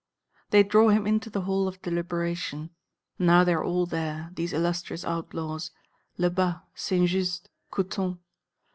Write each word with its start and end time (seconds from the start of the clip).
They 0.49 0.63
draw 0.63 0.89
him 0.89 1.05
into 1.05 1.29
the 1.29 1.41
Hall 1.41 1.67
of 1.67 1.79
Deliberation. 1.83 2.71
Now 3.19 3.43
they 3.43 3.53
are 3.53 3.63
all 3.63 3.85
there, 3.85 4.31
these 4.33 4.51
illustrious 4.51 5.05
outlaws, 5.05 5.69
Lebas, 6.17 6.55
Saint 6.73 7.07
Just, 7.07 7.51
Couthon. 7.69 8.17